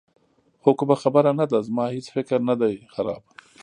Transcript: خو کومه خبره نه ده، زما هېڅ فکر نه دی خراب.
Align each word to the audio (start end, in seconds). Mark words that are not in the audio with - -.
خو 0.61 0.69
کومه 0.79 0.95
خبره 1.03 1.31
نه 1.39 1.45
ده، 1.51 1.59
زما 1.67 1.85
هېڅ 1.95 2.05
فکر 2.15 2.37
نه 2.49 2.55
دی 2.61 2.75
خراب. 2.93 3.21